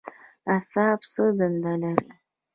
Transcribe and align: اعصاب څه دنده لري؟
اعصاب 0.53 0.99
څه 1.11 1.23
دنده 1.37 1.73
لري؟ 1.81 2.09